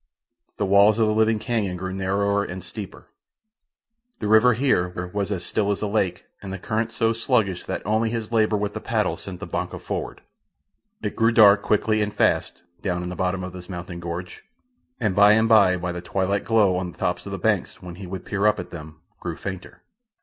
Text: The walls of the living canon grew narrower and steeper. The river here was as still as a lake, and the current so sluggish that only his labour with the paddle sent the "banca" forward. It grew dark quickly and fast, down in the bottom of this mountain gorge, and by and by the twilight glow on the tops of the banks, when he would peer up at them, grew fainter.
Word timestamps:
The 0.57 0.65
walls 0.65 0.97
of 0.97 1.05
the 1.05 1.13
living 1.13 1.37
canon 1.37 1.77
grew 1.77 1.93
narrower 1.93 2.43
and 2.43 2.63
steeper. 2.63 3.05
The 4.17 4.27
river 4.27 4.55
here 4.55 5.11
was 5.13 5.31
as 5.31 5.45
still 5.45 5.69
as 5.69 5.83
a 5.83 5.85
lake, 5.87 6.25
and 6.41 6.51
the 6.51 6.57
current 6.57 6.91
so 6.91 7.13
sluggish 7.13 7.65
that 7.65 7.85
only 7.85 8.09
his 8.09 8.31
labour 8.31 8.57
with 8.57 8.73
the 8.73 8.79
paddle 8.81 9.15
sent 9.15 9.39
the 9.39 9.45
"banca" 9.45 9.77
forward. 9.77 10.21
It 11.03 11.15
grew 11.15 11.31
dark 11.31 11.61
quickly 11.61 12.01
and 12.01 12.11
fast, 12.11 12.63
down 12.81 13.03
in 13.03 13.09
the 13.09 13.15
bottom 13.15 13.43
of 13.43 13.53
this 13.53 13.69
mountain 13.69 13.99
gorge, 13.99 14.43
and 14.99 15.15
by 15.15 15.33
and 15.33 15.47
by 15.47 15.75
the 15.77 16.01
twilight 16.01 16.45
glow 16.45 16.77
on 16.77 16.91
the 16.91 16.97
tops 16.97 17.27
of 17.27 17.31
the 17.31 17.37
banks, 17.37 17.83
when 17.83 17.93
he 18.01 18.07
would 18.07 18.25
peer 18.25 18.47
up 18.47 18.59
at 18.59 18.71
them, 18.71 19.01
grew 19.19 19.35
fainter. 19.35 19.83